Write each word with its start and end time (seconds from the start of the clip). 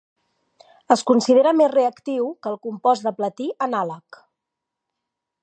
Es 0.95 1.03
considera 1.11 1.51
més 1.59 1.69
reactiu 1.73 2.31
que 2.47 2.51
el 2.53 2.59
compost 2.65 3.07
de 3.09 3.15
platí 3.21 3.49
anàleg. 3.67 4.21